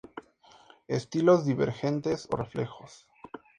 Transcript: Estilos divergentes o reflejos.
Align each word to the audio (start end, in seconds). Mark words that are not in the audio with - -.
Estilos 0.87 1.45
divergentes 1.45 2.25
o 2.31 2.35
reflejos. 2.35 3.07